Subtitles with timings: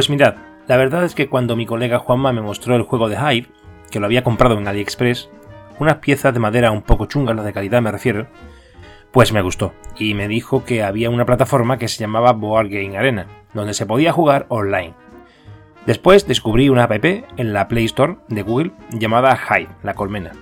[0.00, 0.36] Pues mirad,
[0.66, 3.48] la verdad es que cuando mi colega Juanma me mostró el juego de Hive,
[3.90, 5.28] que lo había comprado en AliExpress,
[5.78, 8.26] unas piezas de madera un poco chungas, las de calidad me refiero,
[9.10, 12.96] pues me gustó y me dijo que había una plataforma que se llamaba Board Game
[12.96, 14.94] Arena, donde se podía jugar online.
[15.84, 20.32] Después descubrí una app en la Play Store de Google llamada Hive, la colmena,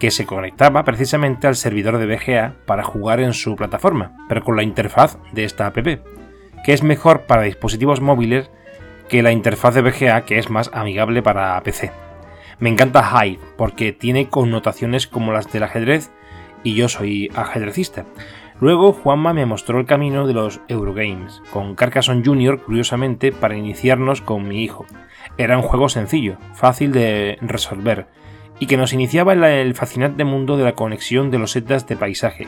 [0.00, 4.56] que se conectaba precisamente al servidor de BGA para jugar en su plataforma, pero con
[4.56, 8.50] la interfaz de esta app, que es mejor para dispositivos móviles
[9.08, 11.92] que la interfaz de VGA que es más amigable para PC.
[12.58, 16.10] Me encanta Hive porque tiene connotaciones como las del ajedrez
[16.62, 18.06] y yo soy ajedrecista.
[18.60, 22.62] Luego Juanma me mostró el camino de los Eurogames, con Carcassonne Jr.
[22.62, 24.86] curiosamente para iniciarnos con mi hijo.
[25.36, 28.06] Era un juego sencillo, fácil de resolver,
[28.60, 31.96] y que nos iniciaba en el fascinante mundo de la conexión de los setas de
[31.96, 32.46] paisaje.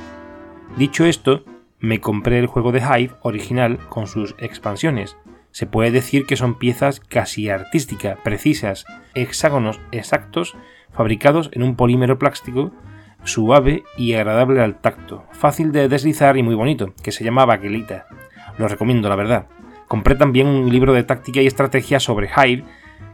[0.77, 1.43] Dicho esto,
[1.81, 5.17] me compré el juego de Hive original con sus expansiones,
[5.57, 10.55] se puede decir que son piezas casi artísticas, precisas, hexágonos exactos,
[10.93, 12.73] fabricados en un polímero plástico
[13.25, 18.07] suave y agradable al tacto, fácil de deslizar y muy bonito, que se llama Baquelita.
[18.59, 19.47] Lo recomiendo, la verdad.
[19.89, 22.65] Compré también un libro de táctica y estrategia sobre Hive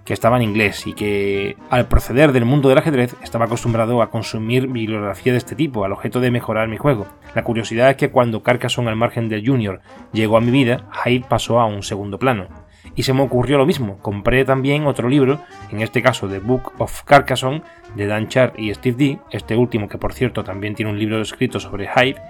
[0.04, 4.10] que estaba en inglés y que, al proceder del mundo del ajedrez, estaba acostumbrado a
[4.10, 7.06] consumir bibliografía de este tipo, al objeto de mejorar mi juego.
[7.34, 9.80] La curiosidad es que cuando Carcassonne al margen del Junior
[10.12, 12.48] llegó a mi vida, Hyde pasó a un segundo plano.
[12.94, 16.72] Y se me ocurrió lo mismo, compré también otro libro, en este caso The Book
[16.78, 17.62] of Carcassonne,
[17.94, 21.20] de Dan Char y Steve D, este último que por cierto también tiene un libro
[21.20, 22.20] escrito sobre Hyde,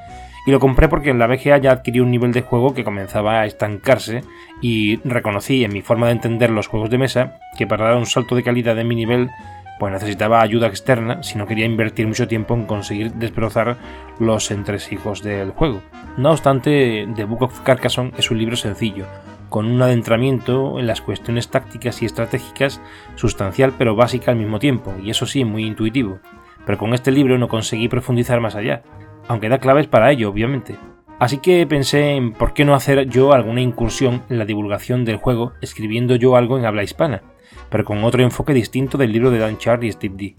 [0.47, 3.41] y lo compré porque en la BGA ya adquirí un nivel de juego que comenzaba
[3.41, 4.23] a estancarse
[4.61, 8.07] y reconocí en mi forma de entender los juegos de mesa que para dar un
[8.07, 9.31] salto de calidad en mi nivel
[9.79, 13.77] pues necesitaba ayuda externa si no quería invertir mucho tiempo en conseguir desbrozar
[14.21, 15.83] los entresijos del juego.
[16.17, 19.07] No obstante, The Book of Carcassonne es un libro sencillo,
[19.49, 22.81] con un adentramiento en las cuestiones tácticas y estratégicas
[23.17, 26.21] sustancial pero básica al mismo tiempo, y eso sí, muy intuitivo.
[26.65, 28.83] Pero con este libro no conseguí profundizar más allá,
[29.29, 30.77] aunque da claves para ello, obviamente.
[31.19, 35.19] Así que pensé en por qué no hacer yo alguna incursión en la divulgación del
[35.19, 37.23] juego escribiendo yo algo en habla hispana,
[37.71, 40.37] pero con otro enfoque distinto del libro de Dan Char y Steve D.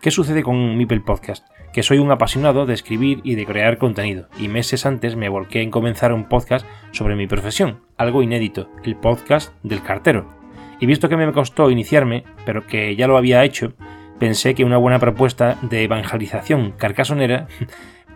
[0.00, 1.46] ¿Qué sucede con Mipel Podcast?
[1.72, 5.62] Que soy un apasionado de escribir y de crear contenido, y meses antes me volqué
[5.62, 10.28] en comenzar un podcast sobre mi profesión, algo inédito, el podcast del cartero.
[10.80, 13.74] Y visto que me costó iniciarme, pero que ya lo había hecho,
[14.18, 17.48] pensé que una buena propuesta de evangelización carcasonera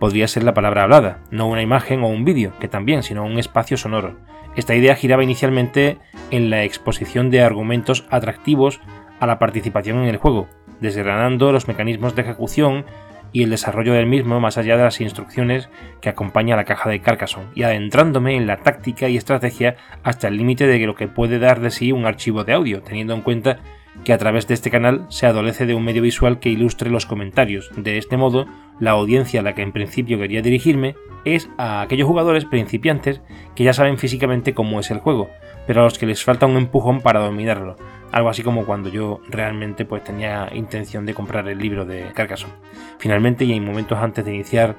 [0.04, 3.38] podría ser la palabra hablada, no una imagen o un vídeo, que también, sino un
[3.38, 4.18] espacio sonoro.
[4.54, 5.96] Esta idea giraba inicialmente
[6.30, 8.82] en la exposición de argumentos atractivos
[9.18, 10.46] a la participación en el juego,
[10.78, 12.84] desgranando los mecanismos de ejecución
[13.32, 15.70] y el desarrollo del mismo más allá de las instrucciones
[16.02, 20.36] que acompaña la caja de Carcassonne, y adentrándome en la táctica y estrategia hasta el
[20.36, 23.60] límite de lo que puede dar de sí un archivo de audio, teniendo en cuenta
[24.02, 27.06] que a través de este canal se adolece de un medio visual que ilustre los
[27.06, 27.70] comentarios.
[27.76, 28.46] De este modo,
[28.80, 33.22] la audiencia a la que en principio quería dirigirme es a aquellos jugadores principiantes
[33.54, 35.30] que ya saben físicamente cómo es el juego,
[35.66, 37.76] pero a los que les falta un empujón para dominarlo.
[38.12, 42.54] Algo así como cuando yo realmente pues tenía intención de comprar el libro de Carcassonne.
[42.98, 44.76] Finalmente, y en momentos antes de iniciar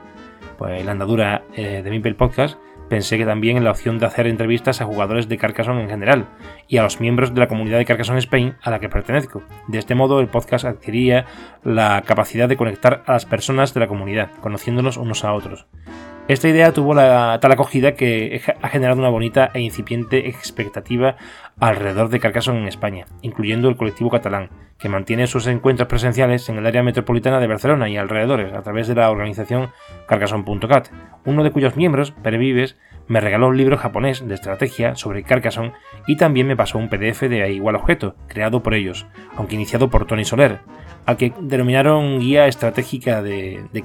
[0.57, 2.57] pues, la andadura eh, de Mimpel Podcast,
[2.89, 6.27] Pensé que también en la opción de hacer entrevistas a jugadores de Carcassonne en general
[6.67, 9.41] y a los miembros de la comunidad de Carcassonne Spain a la que pertenezco.
[9.67, 11.25] De este modo, el podcast adquiría
[11.63, 15.65] la capacidad de conectar a las personas de la comunidad, conociéndonos unos a otros.
[16.27, 21.17] Esta idea tuvo tal acogida que ha generado una bonita e incipiente expectativa
[21.59, 26.57] alrededor de Carcassonne en España, incluyendo el colectivo catalán, que mantiene sus encuentros presenciales en
[26.57, 29.71] el área metropolitana de Barcelona y alrededores a través de la organización
[30.07, 30.89] Carcassonne.cat,
[31.25, 32.77] uno de cuyos miembros, Pere Vives,
[33.07, 35.73] me regaló un libro japonés de estrategia sobre Carcassonne
[36.07, 39.05] y también me pasó un PDF de igual objeto, creado por ellos,
[39.35, 40.59] aunque iniciado por Tony Soler,
[41.05, 43.83] al que denominaron Guía Estratégica de, de.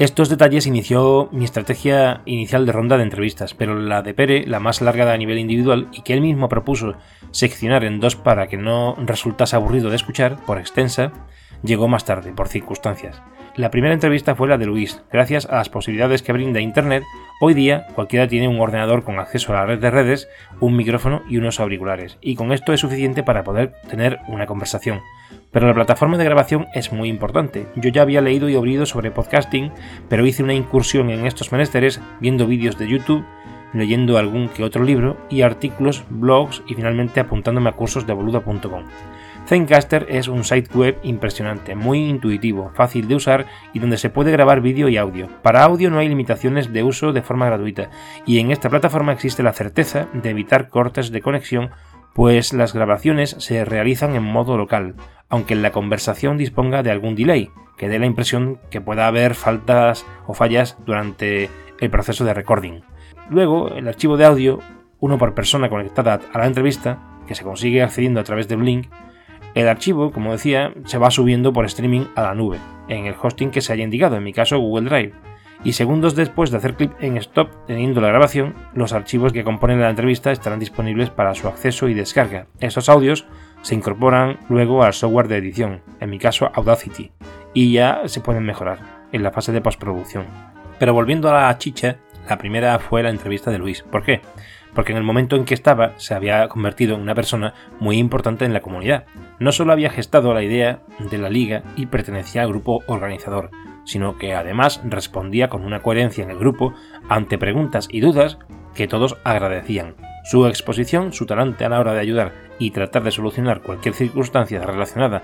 [0.00, 4.58] Estos detalles inició mi estrategia inicial de ronda de entrevistas, pero la de Pere, la
[4.58, 6.94] más larga a nivel individual y que él mismo propuso
[7.30, 11.12] seccionar en dos para que no resultase aburrido de escuchar, por extensa,
[11.62, 13.22] llegó más tarde, por circunstancias.
[13.54, 15.00] La primera entrevista fue la de Luis.
[15.12, 17.04] Gracias a las posibilidades que brinda Internet,
[17.40, 21.22] hoy día cualquiera tiene un ordenador con acceso a la red de redes, un micrófono
[21.28, 25.02] y unos auriculares, y con esto es suficiente para poder tener una conversación.
[25.54, 27.68] Pero la plataforma de grabación es muy importante.
[27.76, 29.70] Yo ya había leído y oído sobre podcasting,
[30.08, 33.24] pero hice una incursión en estos menesteres viendo vídeos de YouTube,
[33.72, 38.84] leyendo algún que otro libro y artículos, blogs y finalmente apuntándome a cursos de boluda.com.
[39.46, 44.32] Zencaster es un site web impresionante, muy intuitivo, fácil de usar y donde se puede
[44.32, 45.28] grabar vídeo y audio.
[45.42, 47.90] Para audio no hay limitaciones de uso de forma gratuita
[48.26, 51.70] y en esta plataforma existe la certeza de evitar cortes de conexión
[52.14, 54.94] pues las grabaciones se realizan en modo local,
[55.28, 60.06] aunque la conversación disponga de algún delay, que dé la impresión que pueda haber faltas
[60.26, 61.50] o fallas durante
[61.80, 62.82] el proceso de recording.
[63.28, 64.60] Luego, el archivo de audio,
[65.00, 68.64] uno por persona conectada a la entrevista, que se consigue accediendo a través de un
[68.64, 68.86] link,
[69.54, 72.58] el archivo, como decía, se va subiendo por streaming a la nube,
[72.88, 75.14] en el hosting que se haya indicado, en mi caso Google Drive,
[75.64, 79.80] y segundos después de hacer clic en Stop teniendo la grabación, los archivos que componen
[79.80, 82.46] la entrevista estarán disponibles para su acceso y descarga.
[82.60, 83.26] Estos audios
[83.62, 87.12] se incorporan luego al software de edición, en mi caso Audacity,
[87.54, 88.78] y ya se pueden mejorar
[89.10, 90.26] en la fase de postproducción.
[90.78, 91.96] Pero volviendo a la chicha,
[92.28, 93.82] la primera fue la entrevista de Luis.
[93.82, 94.20] ¿Por qué?
[94.74, 98.44] Porque en el momento en que estaba se había convertido en una persona muy importante
[98.44, 99.06] en la comunidad.
[99.38, 103.50] No solo había gestado la idea de la liga y pertenecía al grupo organizador,
[103.84, 106.74] sino que además respondía con una coherencia en el grupo
[107.08, 108.38] ante preguntas y dudas
[108.74, 109.94] que todos agradecían.
[110.24, 114.60] Su exposición, su talante a la hora de ayudar y tratar de solucionar cualquier circunstancia
[114.60, 115.22] relacionada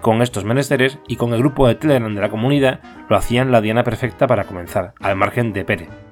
[0.00, 3.60] con estos menesteres y con el grupo de Telegram de la comunidad lo hacían la
[3.60, 6.09] diana perfecta para comenzar, al margen de Pérez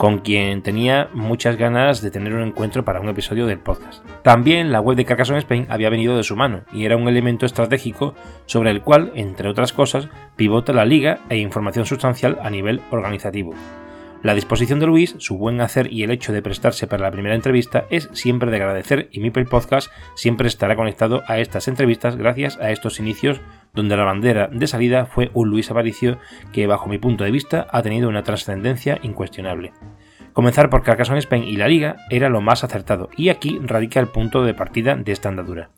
[0.00, 4.02] con quien tenía muchas ganas de tener un encuentro para un episodio del podcast.
[4.22, 7.44] También la web de Carcassonne Spain había venido de su mano y era un elemento
[7.44, 8.14] estratégico
[8.46, 13.52] sobre el cual, entre otras cosas, pivota la liga e información sustancial a nivel organizativo.
[14.22, 17.34] La disposición de Luis, su buen hacer y el hecho de prestarse para la primera
[17.34, 22.58] entrevista es siempre de agradecer y Mipel Podcast siempre estará conectado a estas entrevistas gracias
[22.58, 23.40] a estos inicios
[23.72, 26.18] donde la bandera de salida fue un Luis Aparicio
[26.52, 29.72] que bajo mi punto de vista ha tenido una trascendencia incuestionable.
[30.34, 34.08] Comenzar por Carcassonne Spain y la Liga era lo más acertado y aquí radica el
[34.08, 35.70] punto de partida de esta andadura.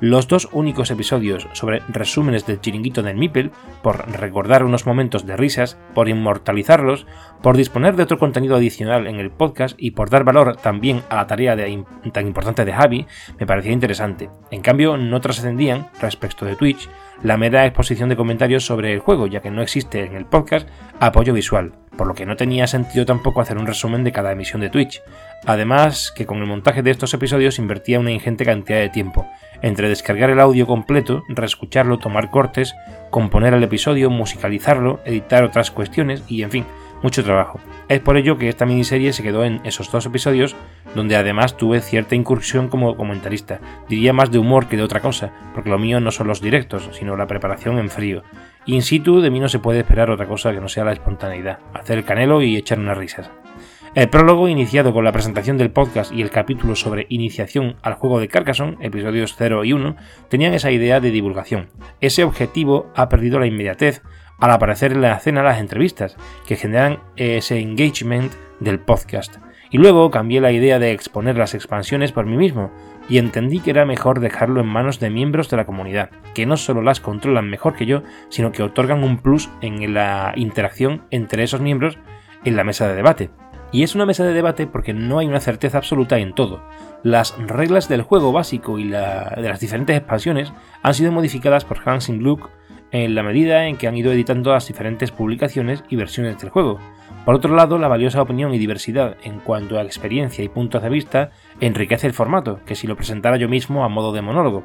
[0.00, 3.50] Los dos únicos episodios sobre resúmenes del chiringuito del Mipel,
[3.82, 7.06] por recordar unos momentos de risas, por inmortalizarlos,
[7.42, 11.16] por disponer de otro contenido adicional en el podcast y por dar valor también a
[11.16, 11.54] la tarea
[12.14, 13.06] tan importante de Javi,
[13.38, 14.30] me parecía interesante.
[14.50, 16.88] En cambio, no trascendían, respecto de Twitch,
[17.22, 20.68] la mera exposición de comentarios sobre el juego, ya que no existe en el podcast
[21.00, 24.60] apoyo visual, por lo que no tenía sentido tampoco hacer un resumen de cada emisión
[24.60, 25.02] de Twitch.
[25.46, 29.26] Además, que con el montaje de estos episodios invertía una ingente cantidad de tiempo,
[29.62, 32.74] entre descargar el audio completo, reescucharlo, tomar cortes,
[33.10, 36.66] componer el episodio, musicalizarlo, editar otras cuestiones y, en fin,
[37.02, 37.60] mucho trabajo.
[37.88, 40.56] Es por ello que esta miniserie se quedó en esos dos episodios,
[40.94, 43.60] donde además tuve cierta incursión como comentarista.
[43.88, 46.88] Diría más de humor que de otra cosa, porque lo mío no son los directos,
[46.92, 48.22] sino la preparación en frío.
[48.66, 51.58] In situ de mí no se puede esperar otra cosa que no sea la espontaneidad,
[51.74, 53.30] hacer el canelo y echar unas risas.
[53.92, 58.20] El prólogo, iniciado con la presentación del podcast y el capítulo sobre iniciación al juego
[58.20, 59.96] de Carcassonne, episodios 0 y 1,
[60.28, 61.70] tenían esa idea de divulgación.
[62.00, 64.02] Ese objetivo ha perdido la inmediatez
[64.40, 66.16] al aparecer en la escena las entrevistas,
[66.46, 69.36] que generan ese engagement del podcast.
[69.70, 72.72] Y luego cambié la idea de exponer las expansiones por mí mismo,
[73.08, 76.56] y entendí que era mejor dejarlo en manos de miembros de la comunidad, que no
[76.56, 81.42] solo las controlan mejor que yo, sino que otorgan un plus en la interacción entre
[81.42, 81.98] esos miembros
[82.44, 83.30] en la mesa de debate.
[83.72, 86.62] Y es una mesa de debate porque no hay una certeza absoluta en todo.
[87.04, 88.90] Las reglas del juego básico y de
[89.42, 92.50] las diferentes expansiones han sido modificadas por Hans Gluck
[92.92, 96.78] en la medida en que han ido editando las diferentes publicaciones y versiones del juego.
[97.24, 100.88] Por otro lado, la valiosa opinión y diversidad en cuanto a experiencia y puntos de
[100.88, 101.30] vista
[101.60, 104.64] enriquece el formato, que si lo presentara yo mismo a modo de monólogo.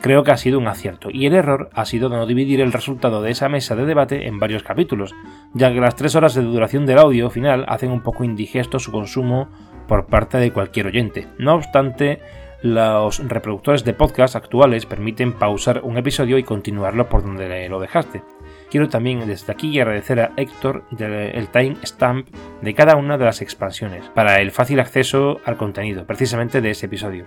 [0.00, 3.22] Creo que ha sido un acierto, y el error ha sido no dividir el resultado
[3.22, 5.14] de esa mesa de debate en varios capítulos,
[5.54, 8.92] ya que las tres horas de duración del audio final hacen un poco indigesto su
[8.92, 9.48] consumo
[9.88, 11.28] por parte de cualquier oyente.
[11.38, 12.20] No obstante,
[12.62, 18.22] los reproductores de podcast actuales permiten pausar un episodio y continuarlo por donde lo dejaste.
[18.70, 22.28] Quiero también desde aquí agradecer a Héctor el timestamp
[22.62, 26.86] de cada una de las expansiones para el fácil acceso al contenido, precisamente de ese
[26.86, 27.26] episodio.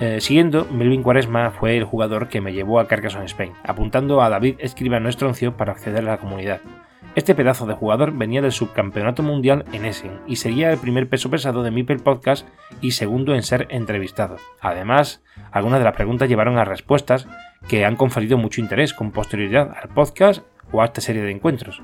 [0.00, 4.28] Eh, siguiendo, Melvin Cuaresma fue el jugador que me llevó a Carcassonne Spain, apuntando a
[4.28, 6.60] David Escribano Estroncio para acceder a la comunidad.
[7.18, 11.28] Este pedazo de jugador venía del subcampeonato mundial en Essen y sería el primer peso
[11.28, 12.46] pesado de Mipel Podcast
[12.80, 14.36] y segundo en ser entrevistado.
[14.60, 15.20] Además,
[15.50, 17.26] algunas de las preguntas llevaron a respuestas
[17.66, 21.82] que han conferido mucho interés con posterioridad al podcast o a esta serie de encuentros.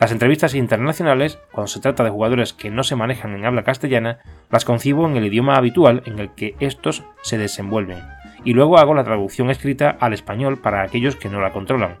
[0.00, 4.20] Las entrevistas internacionales, cuando se trata de jugadores que no se manejan en habla castellana,
[4.50, 7.98] las concibo en el idioma habitual en el que estos se desenvuelven,
[8.42, 11.98] y luego hago la traducción escrita al español para aquellos que no la controlan,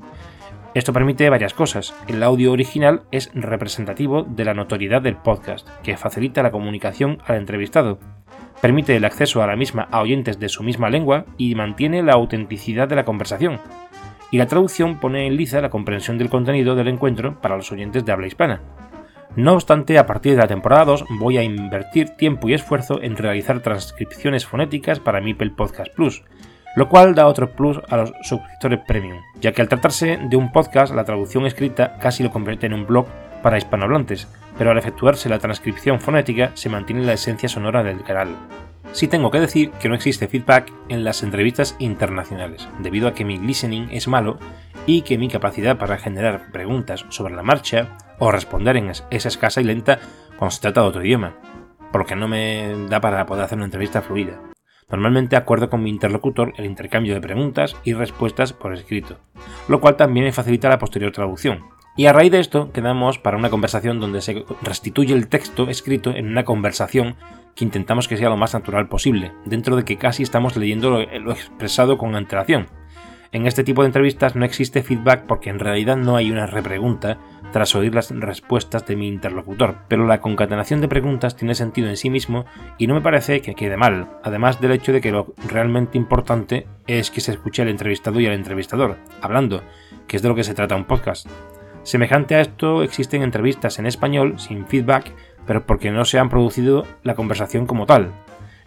[0.74, 1.94] esto permite varias cosas.
[2.08, 7.36] El audio original es representativo de la notoriedad del podcast, que facilita la comunicación al
[7.36, 7.98] entrevistado.
[8.62, 12.14] Permite el acceso a la misma a oyentes de su misma lengua y mantiene la
[12.14, 13.60] autenticidad de la conversación.
[14.30, 18.06] Y la traducción pone en liza la comprensión del contenido del encuentro para los oyentes
[18.06, 18.62] de habla hispana.
[19.36, 23.16] No obstante, a partir de la temporada 2 voy a invertir tiempo y esfuerzo en
[23.16, 26.22] realizar transcripciones fonéticas para Mipel Podcast Plus,
[26.76, 30.52] lo cual da otro plus a los suscriptores premium, ya que al tratarse de un
[30.52, 33.06] podcast la traducción escrita casi lo convierte en un blog
[33.42, 38.36] para hispanohablantes, pero al efectuarse la transcripción fonética se mantiene la esencia sonora del canal.
[38.92, 43.24] Sí tengo que decir que no existe feedback en las entrevistas internacionales, debido a que
[43.24, 44.38] mi listening es malo
[44.86, 49.60] y que mi capacidad para generar preguntas sobre la marcha o responder en es escasa
[49.60, 49.98] y lenta
[50.36, 51.34] cuando se trata de otro idioma,
[51.90, 54.51] porque no me da para poder hacer una entrevista fluida.
[54.92, 59.18] Normalmente acuerdo con mi interlocutor el intercambio de preguntas y respuestas por escrito,
[59.66, 61.64] lo cual también me facilita la posterior traducción.
[61.96, 66.10] Y a raíz de esto quedamos para una conversación donde se restituye el texto escrito
[66.10, 67.16] en una conversación
[67.54, 71.32] que intentamos que sea lo más natural posible, dentro de que casi estamos leyendo lo,
[71.32, 72.68] expresado con antelación.
[73.30, 77.18] En este tipo de entrevistas no existe feedback porque en realidad no hay una repregunta
[77.52, 81.96] tras oír las respuestas de mi interlocutor, pero la concatenación de preguntas tiene sentido en
[81.96, 82.44] sí mismo
[82.78, 86.66] y no me parece que quede mal, además del hecho de que lo realmente importante
[86.86, 89.62] es que se escuche al entrevistado y al entrevistador, hablando,
[90.08, 91.28] que es de lo que se trata un podcast.
[91.84, 95.12] Semejante a esto existen entrevistas en español sin feedback
[95.46, 98.12] pero porque no se han producido la conversación como tal.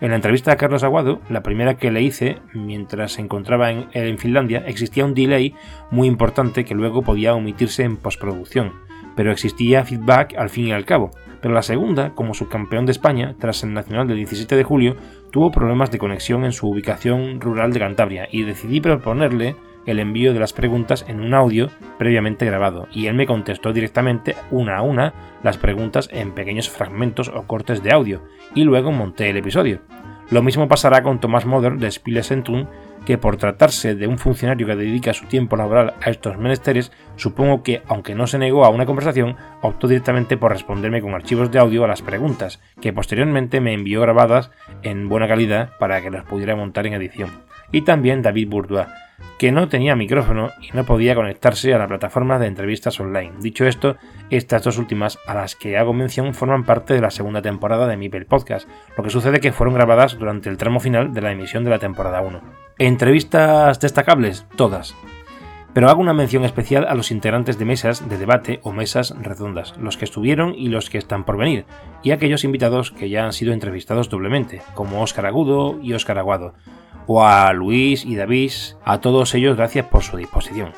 [0.01, 3.87] En la entrevista a Carlos Aguado, la primera que le hice mientras se encontraba en,
[3.93, 5.55] en Finlandia, existía un delay
[5.89, 8.73] muy importante que luego podía omitirse en postproducción,
[9.15, 11.11] pero existía feedback al fin y al cabo.
[11.41, 14.97] Pero la segunda, como subcampeón de España, tras el Nacional del 17 de julio,
[15.31, 20.33] tuvo problemas de conexión en su ubicación rural de Cantabria y decidí proponerle el envío
[20.33, 24.81] de las preguntas en un audio previamente grabado y él me contestó directamente una a
[24.81, 25.13] una
[25.43, 28.23] las preguntas en pequeños fragmentos o cortes de audio
[28.53, 29.81] y luego monté el episodio.
[30.31, 32.23] Lo mismo pasará con Tomás Moder de Spiele
[33.05, 37.61] que por tratarse de un funcionario que dedica su tiempo laboral a estos menesteres, supongo
[37.63, 41.59] que, aunque no se negó a una conversación, optó directamente por responderme con archivos de
[41.59, 44.51] audio a las preguntas, que posteriormente me envió grabadas
[44.81, 47.29] en buena calidad para que las pudiera montar en edición.
[47.71, 48.87] Y también David Bourdois,
[49.37, 53.33] que no tenía micrófono y no podía conectarse a la plataforma de entrevistas online.
[53.39, 53.97] Dicho esto,
[54.29, 57.97] estas dos últimas a las que hago mención forman parte de la segunda temporada de
[57.97, 58.67] Mipel Podcast,
[58.97, 61.79] lo que sucede que fueron grabadas durante el tramo final de la emisión de la
[61.79, 62.41] temporada 1.
[62.77, 64.45] ¿Entrevistas destacables?
[64.55, 64.95] Todas.
[65.73, 69.75] Pero hago una mención especial a los integrantes de mesas de debate o mesas redondas,
[69.77, 71.65] los que estuvieron y los que están por venir,
[72.01, 76.53] y aquellos invitados que ya han sido entrevistados doblemente, como Óscar Agudo y Óscar Aguado,
[77.07, 78.51] o a Luis y David,
[78.83, 80.71] a todos ellos gracias por su disposición.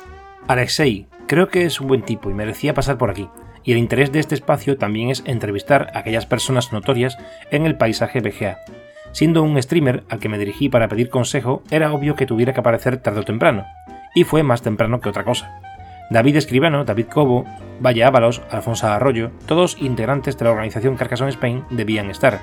[0.46, 3.28] Alexei, creo que es un buen tipo y merecía pasar por aquí,
[3.64, 7.18] y el interés de este espacio también es entrevistar a aquellas personas notorias
[7.50, 8.58] en el paisaje BGA.
[9.12, 12.60] Siendo un streamer al que me dirigí para pedir consejo, era obvio que tuviera que
[12.60, 13.66] aparecer tarde o temprano,
[14.14, 15.60] y fue más temprano que otra cosa.
[16.10, 17.44] David Escribano, David Cobo,
[17.84, 22.40] Valle Ábalos, Alfonso Arroyo, todos integrantes de la organización Carcassonne Spain debían estar,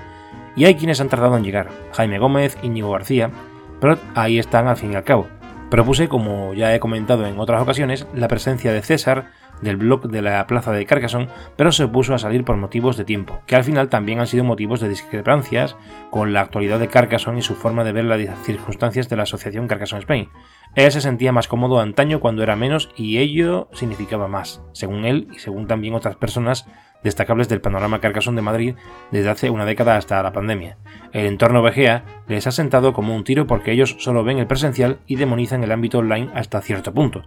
[0.55, 3.31] y hay quienes han tardado en llegar, Jaime Gómez, Íñigo García,
[3.79, 5.27] pero ahí están al fin y al cabo.
[5.69, 10.21] Propuse, como ya he comentado en otras ocasiones, la presencia de César del blog de
[10.21, 13.63] la plaza de Carcassonne, pero se opuso a salir por motivos de tiempo, que al
[13.63, 15.75] final también han sido motivos de discrepancias
[16.09, 19.67] con la actualidad de Carcassonne y su forma de ver las circunstancias de la asociación
[19.67, 20.29] Carcassonne Spain.
[20.75, 25.29] Él se sentía más cómodo antaño cuando era menos y ello significaba más, según él
[25.33, 26.67] y según también otras personas
[27.05, 28.75] destacables del panorama Carcassonne de Madrid
[29.11, 30.77] desde hace una década hasta la pandemia.
[31.13, 34.99] El entorno BGA les ha sentado como un tiro porque ellos solo ven el presencial
[35.05, 37.23] y demonizan el ámbito online hasta cierto punto.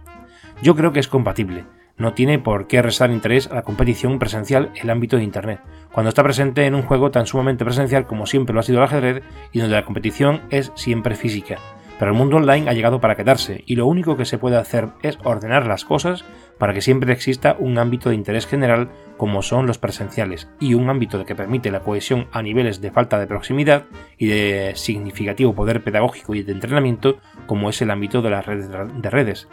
[0.61, 1.63] Yo creo que es compatible.
[1.97, 6.09] No tiene por qué restar interés a la competición presencial el ámbito de Internet, cuando
[6.09, 9.23] está presente en un juego tan sumamente presencial como siempre lo ha sido el ajedrez
[9.51, 11.57] y donde la competición es siempre física.
[11.97, 14.89] Pero el mundo online ha llegado para quedarse y lo único que se puede hacer
[15.01, 16.23] es ordenar las cosas
[16.59, 20.89] para que siempre exista un ámbito de interés general como son los presenciales y un
[20.89, 23.85] ámbito que permite la cohesión a niveles de falta de proximidad
[24.17, 28.69] y de significativo poder pedagógico y de entrenamiento como es el ámbito de las redes
[28.69, 29.47] de redes.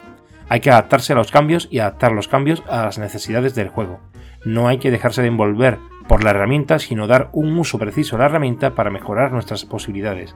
[0.49, 4.01] Hay que adaptarse a los cambios y adaptar los cambios a las necesidades del juego.
[4.45, 8.21] No hay que dejarse de envolver por la herramienta, sino dar un uso preciso a
[8.21, 10.35] la herramienta para mejorar nuestras posibilidades.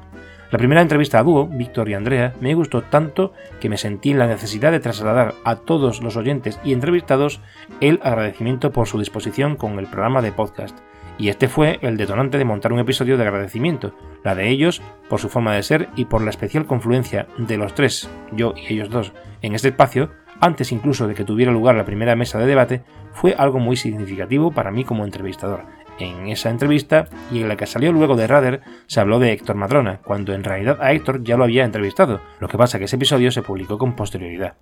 [0.51, 4.19] La primera entrevista a dúo, Víctor y Andrea, me gustó tanto que me sentí en
[4.19, 7.41] la necesidad de trasladar a todos los oyentes y entrevistados
[7.81, 10.77] el agradecimiento por su disposición con el programa de podcast.
[11.19, 15.21] Y este fue el detonante de montar un episodio de agradecimiento, la de ellos por
[15.21, 18.91] su forma de ser y por la especial confluencia de los tres, yo y ellos
[18.91, 19.13] dos,
[19.43, 20.11] en este espacio,
[20.41, 22.83] antes incluso de que tuviera lugar la primera mesa de debate,
[23.13, 25.65] fue algo muy significativo para mí como entrevistador
[26.01, 29.57] en esa entrevista y en la que salió luego de Rader se habló de Héctor
[29.57, 32.97] Madrona, cuando en realidad a Héctor ya lo había entrevistado, lo que pasa que ese
[32.97, 34.55] episodio se publicó con posterioridad.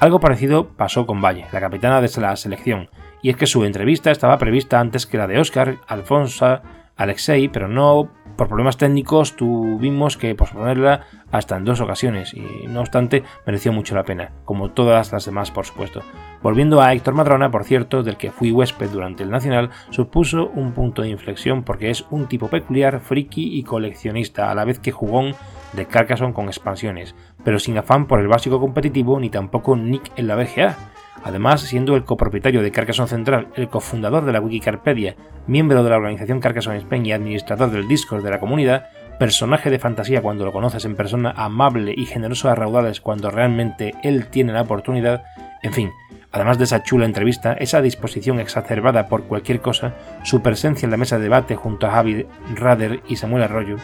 [0.00, 2.88] Algo parecido pasó con Valle, la capitana de la selección,
[3.22, 6.60] y es que su entrevista estaba prevista antes que la de Oscar, Alfonso,
[6.96, 12.80] Alexei, pero no por problemas técnicos tuvimos que posponerla hasta en dos ocasiones y no
[12.80, 16.02] obstante mereció mucho la pena, como todas las demás por supuesto.
[16.42, 20.72] Volviendo a Héctor Madrona, por cierto, del que fui huésped durante el Nacional, supuso un
[20.72, 24.92] punto de inflexión porque es un tipo peculiar, friki y coleccionista, a la vez que
[24.92, 25.34] jugón
[25.72, 27.14] de Carcassonne con expansiones,
[27.44, 30.93] pero sin afán por el básico competitivo ni tampoco Nick en la BGA.
[31.22, 35.16] Además, siendo el copropietario de Carcassonne Central, el cofundador de la Wikicarpedia,
[35.46, 38.86] miembro de la organización Carcassonne Spain y administrador del Discord de la comunidad,
[39.18, 43.94] personaje de fantasía cuando lo conoces en persona, amable y generoso a raudales cuando realmente
[44.02, 45.24] él tiene la oportunidad,
[45.62, 45.92] en fin,
[46.32, 49.94] además de esa chula entrevista, esa disposición exacerbada por cualquier cosa,
[50.24, 53.76] su presencia en la mesa de debate junto a Javi Rader y Samuel Arroyo,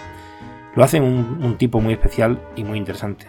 [0.75, 3.27] lo hacen un, tipo muy especial y muy interesante.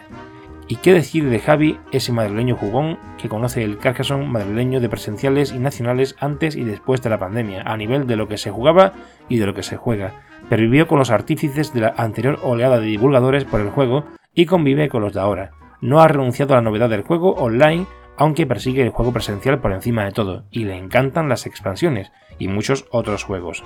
[0.72, 5.52] ¿Y qué decir de Javi, ese madrileño jugón que conoce el Carcassonne madrileño de presenciales
[5.52, 8.94] y nacionales antes y después de la pandemia, a nivel de lo que se jugaba
[9.28, 10.22] y de lo que se juega?
[10.48, 14.88] Pervivió con los artífices de la anterior oleada de divulgadores por el juego y convive
[14.88, 15.50] con los de ahora.
[15.82, 17.84] No ha renunciado a la novedad del juego online,
[18.16, 22.48] aunque persigue el juego presencial por encima de todo, y le encantan las expansiones y
[22.48, 23.62] muchos otros juegos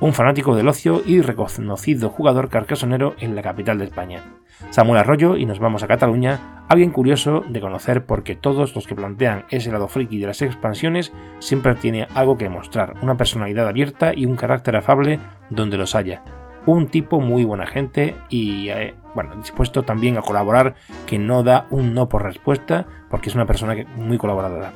[0.00, 4.22] un fanático del ocio y reconocido jugador carcasonero en la capital de España.
[4.70, 8.94] Samuel Arroyo y nos vamos a Cataluña, alguien curioso de conocer porque todos los que
[8.94, 14.12] plantean ese lado friki de las expansiones siempre tiene algo que mostrar, una personalidad abierta
[14.14, 15.18] y un carácter afable
[15.50, 16.22] donde los haya.
[16.66, 20.74] Un tipo muy buena gente y eh, bueno, dispuesto también a colaborar
[21.06, 24.72] que no da un no por respuesta porque es una persona muy colaboradora.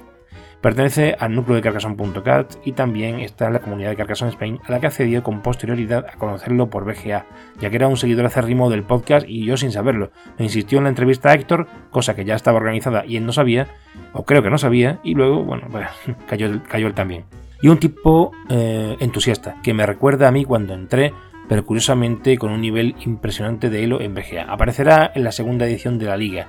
[0.65, 4.73] Pertenece al núcleo de Carcassonne.cat y también está en la comunidad de Carcassonne Spain, a
[4.73, 7.27] la que accedió con posterioridad a conocerlo por BGA,
[7.61, 10.11] ya que era un seguidor acérrimo del podcast y yo sin saberlo.
[10.39, 13.33] Me insistió en la entrevista a Héctor, cosa que ya estaba organizada y él no
[13.35, 13.69] sabía,
[14.15, 15.69] o creo que no sabía, y luego, bueno,
[16.27, 17.27] cayó, cayó él también.
[17.61, 21.13] Y un tipo eh, entusiasta, que me recuerda a mí cuando entré
[21.47, 24.45] pero curiosamente con un nivel impresionante de Elo en BGA.
[24.45, 26.49] Aparecerá en la segunda edición de la liga,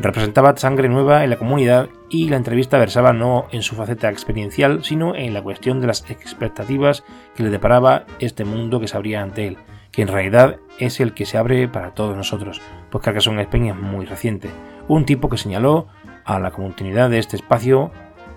[0.00, 4.84] representaba sangre nueva en la comunidad y la entrevista versaba no en su faceta experiencial,
[4.84, 9.22] sino en la cuestión de las expectativas que le deparaba este mundo que se abría
[9.22, 9.58] ante él,
[9.90, 13.76] que en realidad es el que se abre para todos nosotros, pues Carcassonne Spain es
[13.76, 14.50] muy reciente.
[14.88, 15.86] Un tipo que señaló
[16.24, 17.90] a la continuidad de este espacio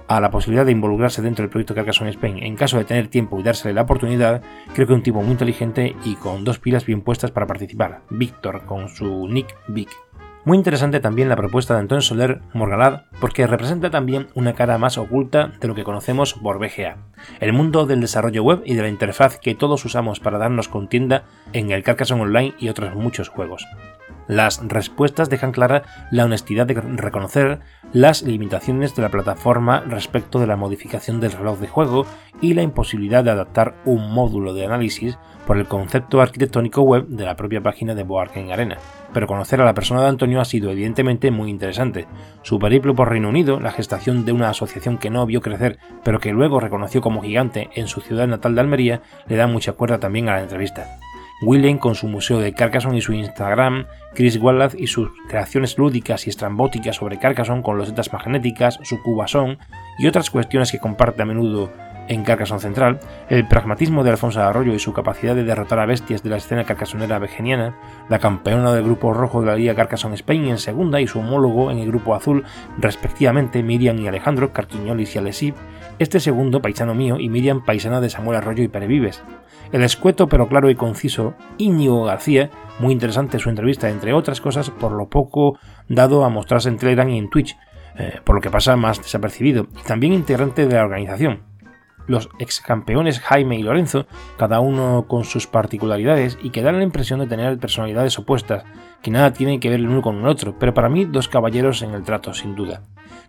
[0.08, 3.40] a la posibilidad de involucrarse dentro del proyecto Carcassonne Spain en caso de tener tiempo
[3.40, 4.42] y dársele la oportunidad,
[4.74, 8.02] creo que un tipo muy inteligente y con dos pilas bien puestas para participar.
[8.10, 10.05] Víctor con su nick Vic.
[10.46, 15.00] Muy interesante también la propuesta de Antonio Soler Morgalad, porque representa también una cara más
[15.00, 16.98] oculta de lo que conocemos por BGA,
[17.40, 21.24] el mundo del desarrollo web y de la interfaz que todos usamos para darnos contienda
[21.52, 23.66] en el Carcassonne Online y otros muchos juegos.
[24.28, 27.60] Las respuestas dejan clara la honestidad de reconocer
[27.94, 32.06] las limitaciones de la plataforma respecto de la modificación del reloj de juego
[32.42, 37.26] y la imposibilidad de adaptar un módulo de análisis por el concepto arquitectónico web de
[37.26, 38.78] la propia página de Board Arena.
[39.14, 42.08] Pero conocer a la persona de Antonio ha sido evidentemente muy interesante.
[42.42, 46.20] Su periplo por Reino Unido, la gestación de una asociación que no vio crecer, pero
[46.20, 50.00] que luego reconoció como gigante en su ciudad natal de Almería, le da mucha cuerda
[50.00, 51.00] también a la entrevista.
[51.42, 56.28] William con su museo de Carcassonne y su Instagram, Chris Wallace y sus creaciones lúdicas
[56.28, 59.58] y estrambóticas sobre Carcassonne con losetas magnéticas, su cubasón
[59.98, 61.72] y otras cuestiones que comparte a menudo
[62.08, 66.24] en Carcassonne Central, el pragmatismo de Alfonso Arroyo y su capacidad de derrotar a bestias
[66.24, 67.76] de la escena carcassonera vegeniana,
[68.10, 71.72] la campeona del grupo rojo de la Liga Carcassonne Spain en segunda y su homólogo
[71.72, 72.44] en el grupo azul,
[72.78, 75.56] respectivamente Miriam y Alejandro, Carquiñolis y Alesip,
[76.00, 79.24] este segundo paisano mío y Miriam paisana de Samuel Arroyo y Perevives.
[79.72, 84.70] El escueto pero claro y conciso Íñigo García, muy interesante su entrevista entre otras cosas
[84.70, 87.58] por lo poco dado a mostrarse en Telegram y en Twitch,
[87.98, 91.55] eh, por lo que pasa más desapercibido, y también integrante de la organización
[92.08, 94.06] los ex campeones Jaime y Lorenzo,
[94.38, 98.64] cada uno con sus particularidades y que dan la impresión de tener personalidades opuestas,
[99.02, 101.82] que nada tienen que ver el uno con el otro, pero para mí dos caballeros
[101.82, 102.82] en el trato, sin duda.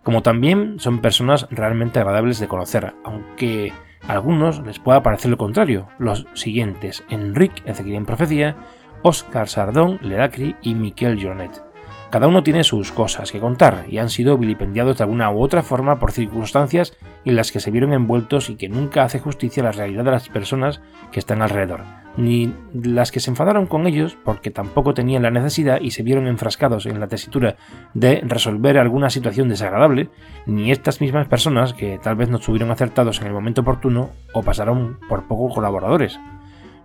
[0.03, 3.73] Como también son personas realmente agradables de conocer, aunque
[4.07, 8.55] a algunos les pueda parecer lo contrario, los siguientes, Enrique Ezequiel en Profecía,
[9.03, 11.66] Oscar Sardón, Ledacri y Miquel Jornet.
[12.09, 15.61] Cada uno tiene sus cosas que contar y han sido vilipendiados de alguna u otra
[15.61, 19.65] forma por circunstancias en las que se vieron envueltos y que nunca hace justicia a
[19.65, 21.81] la realidad de las personas que están alrededor.
[22.15, 26.25] ni las que se enfadaron con ellos porque tampoco tenían la necesidad y se vieron
[26.25, 27.57] enfrascados en la tesitura
[27.93, 30.09] de resolver alguna situación desagradable,
[30.47, 34.41] ni estas mismas personas que tal vez no estuvieron acertados en el momento oportuno o
[34.41, 36.19] pasaron por poco colaboradores.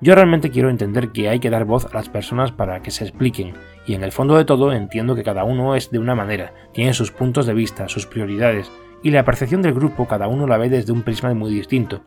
[0.03, 3.05] Yo realmente quiero entender que hay que dar voz a las personas para que se
[3.05, 3.55] expliquen,
[3.87, 6.93] y en el fondo de todo entiendo que cada uno es de una manera, tiene
[6.93, 8.69] sus puntos de vista, sus prioridades,
[9.05, 12.01] y la percepción del grupo cada uno la ve desde un prisma muy distinto.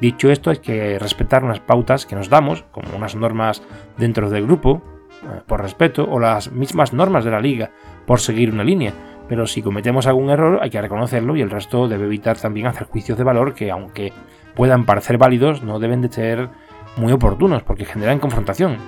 [0.00, 3.62] Dicho esto, hay que respetar unas pautas que nos damos, como unas normas
[3.96, 4.82] dentro del grupo,
[5.22, 7.70] eh, por respeto, o las mismas normas de la liga,
[8.06, 8.92] por seguir una línea.
[9.28, 12.88] Pero si cometemos algún error, hay que reconocerlo y el resto debe evitar también hacer
[12.88, 14.12] juicios de valor que, aunque
[14.56, 16.48] puedan parecer válidos, no deben de ser
[16.96, 18.78] muy oportunos porque generan confrontación.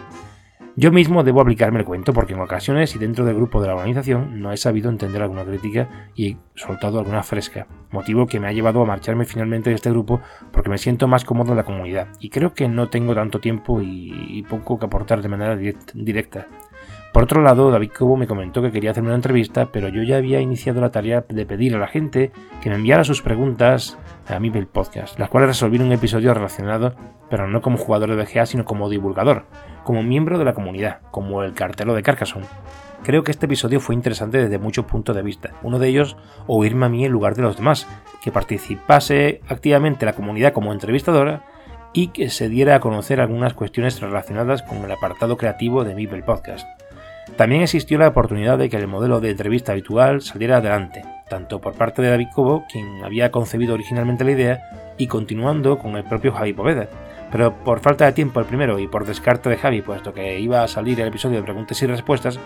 [0.77, 3.75] Yo mismo debo aplicarme el cuento porque en ocasiones y dentro del grupo de la
[3.75, 8.47] organización no he sabido entender alguna crítica y he soltado alguna fresca, motivo que me
[8.47, 10.21] ha llevado a marcharme finalmente de este grupo
[10.53, 13.81] porque me siento más cómodo en la comunidad y creo que no tengo tanto tiempo
[13.83, 16.47] y poco que aportar de manera directa.
[17.19, 20.19] Por otro lado, David Cobo me comentó que quería hacerme una entrevista, pero yo ya
[20.19, 22.31] había iniciado la tarea de pedir a la gente
[22.63, 26.95] que me enviara sus preguntas a mi podcast, las cuales resolví en un episodio relacionado,
[27.29, 29.47] pero no como jugador de BGA, sino como divulgador,
[29.83, 32.47] como miembro de la comunidad, como el cartelo de Carcassonne.
[33.03, 35.55] Creo que este episodio fue interesante desde muchos puntos de vista.
[35.65, 37.89] Uno de ellos, oírme a mí en lugar de los demás,
[38.23, 41.43] que participase activamente la comunidad como entrevistadora
[41.93, 46.07] y que se diera a conocer algunas cuestiones relacionadas con el apartado creativo de mi
[46.07, 46.65] Podcast.
[47.37, 51.75] También existió la oportunidad de que el modelo de entrevista habitual saliera adelante, tanto por
[51.75, 54.61] parte de David Cobo, quien había concebido originalmente la idea,
[54.99, 56.89] y continuando con el propio Javi Poveda,
[57.31, 60.63] pero por falta de tiempo el primero y por descarte de Javi, puesto que iba
[60.63, 62.41] a salir el episodio de preguntas y respuestas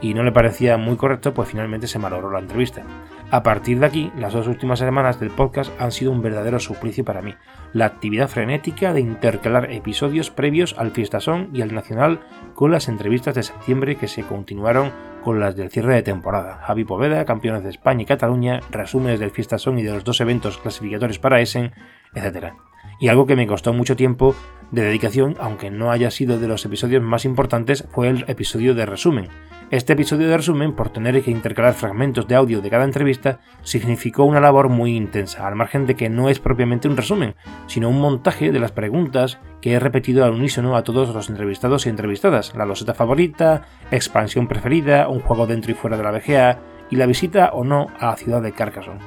[0.00, 2.82] y no le parecía muy correcto, pues finalmente se malogró la entrevista.
[3.30, 7.04] A partir de aquí, las dos últimas semanas del podcast han sido un verdadero suplicio
[7.04, 7.34] para mí.
[7.72, 12.20] La actividad frenética de intercalar episodios previos al Fiestasón y al Nacional
[12.54, 14.90] con las entrevistas de septiembre que se continuaron
[15.22, 16.60] con las del cierre de temporada.
[16.64, 20.58] Javi Poveda, campeones de España y Cataluña, resúmenes del Fiestasón y de los dos eventos
[20.58, 21.72] clasificatorios para Essen,
[22.14, 22.52] etc
[23.00, 24.36] y algo que me costó mucho tiempo
[24.70, 28.86] de dedicación, aunque no haya sido de los episodios más importantes, fue el episodio de
[28.86, 29.28] resumen.
[29.70, 34.24] Este episodio de resumen, por tener que intercalar fragmentos de audio de cada entrevista, significó
[34.24, 37.36] una labor muy intensa, al margen de que no es propiamente un resumen,
[37.68, 41.86] sino un montaje de las preguntas que he repetido al unísono a todos los entrevistados
[41.86, 46.58] y entrevistadas, la loseta favorita, expansión preferida, un juego dentro y fuera de la BGA,
[46.90, 48.98] y la visita o no a la ciudad de Carcassonne.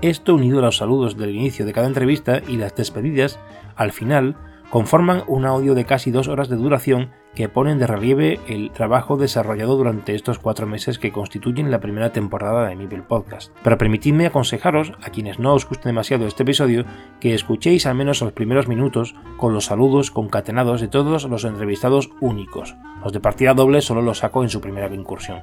[0.00, 3.40] Esto unido a los saludos del inicio de cada entrevista y las despedidas,
[3.74, 4.36] al final,
[4.70, 9.16] conforman un audio de casi dos horas de duración que ponen de relieve el trabajo
[9.16, 13.52] desarrollado durante estos cuatro meses que constituyen la primera temporada de Mibel Podcast.
[13.62, 16.84] Pero permitidme aconsejaros, a quienes no os guste demasiado este episodio,
[17.20, 22.10] que escuchéis al menos los primeros minutos con los saludos concatenados de todos los entrevistados
[22.20, 22.76] únicos.
[23.02, 25.42] Los de partida doble solo los saco en su primera incursión.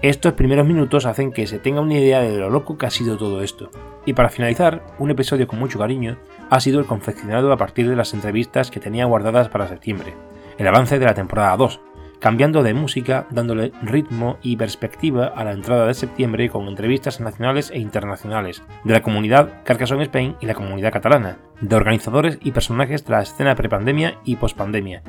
[0.00, 3.16] Estos primeros minutos hacen que se tenga una idea de lo loco que ha sido
[3.16, 3.70] todo esto.
[4.06, 6.18] Y para finalizar, un episodio con mucho cariño
[6.50, 10.14] ha sido el confeccionado a partir de las entrevistas que tenía guardadas para septiembre,
[10.58, 11.80] el avance de la temporada 2,
[12.18, 17.70] cambiando de música, dándole ritmo y perspectiva a la entrada de septiembre con entrevistas nacionales
[17.70, 23.04] e internacionales, de la comunidad Carcassonne Spain y la comunidad catalana, de organizadores y personajes
[23.04, 25.02] de la escena prepandemia y pospandemia,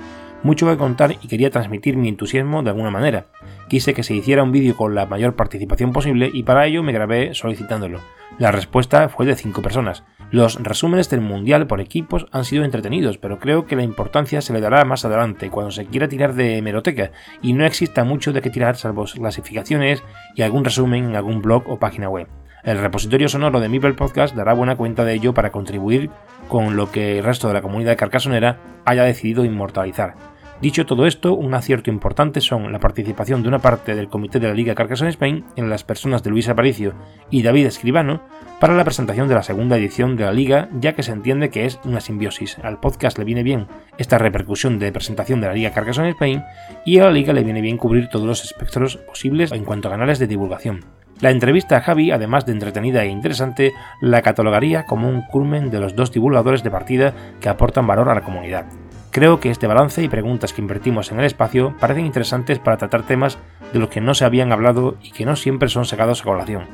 [0.43, 3.27] mucho que contar y quería transmitir mi entusiasmo de alguna manera.
[3.67, 6.93] Quise que se hiciera un vídeo con la mayor participación posible y para ello me
[6.93, 7.99] grabé solicitándolo.
[8.38, 10.03] La respuesta fue de 5 personas.
[10.32, 14.54] Los resúmenes del Mundial por equipos han sido entretenidos, pero creo que la importancia se
[14.54, 17.12] le dará más adelante, cuando se quiera tirar de hemeroteca,
[17.42, 20.04] y no exista mucho de qué tirar salvo clasificaciones
[20.36, 22.28] y algún resumen en algún blog o página web.
[22.63, 26.12] El repositorio sonoro de Mipel Podcast dará buena cuenta de ello para contribuir
[26.48, 30.13] con lo que el resto de la comunidad carcasonera haya decidido inmortalizar.
[30.62, 34.50] Dicho todo esto, un acierto importante son la participación de una parte del comité de
[34.50, 36.95] la Liga Carcassonne Spain en las personas de Luis Aparicio
[37.30, 38.22] y David Escribano
[38.60, 41.65] para la presentación de la segunda edición de la Liga, ya que se entiende que
[41.65, 42.58] es una simbiosis.
[42.62, 43.67] Al podcast le viene bien
[43.98, 46.43] esta repercusión de presentación de la Liga Carcassonne Spain
[46.86, 49.91] y a la Liga le viene bien cubrir todos los espectros posibles en cuanto a
[49.91, 50.84] canales de divulgación.
[51.22, 55.80] La entrevista a Javi, además de entretenida e interesante, la catalogaría como un culmen de
[55.80, 58.65] los dos divulgadores de partida que aportan valor a la comunidad.
[59.12, 63.04] Creo que este balance y preguntas que invertimos en el espacio parecen interesantes para tratar
[63.04, 63.39] temas
[63.74, 66.65] de los que no se habían hablado y que no siempre son sacados a colación.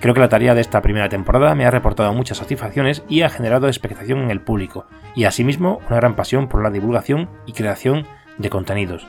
[0.00, 3.30] Creo que la tarea de esta primera temporada me ha reportado muchas satisfacciones y ha
[3.30, 8.06] generado expectación en el público, y asimismo una gran pasión por la divulgación y creación
[8.38, 9.06] de contenidos.